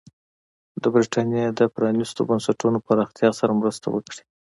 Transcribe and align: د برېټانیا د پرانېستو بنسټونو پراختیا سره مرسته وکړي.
د 0.81 0.83
برېټانیا 0.93 1.47
د 1.59 1.61
پرانېستو 1.75 2.21
بنسټونو 2.29 2.77
پراختیا 2.87 3.29
سره 3.39 3.51
مرسته 3.61 3.85
وکړي. 3.91 4.21